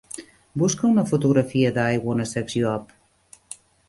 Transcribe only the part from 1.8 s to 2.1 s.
I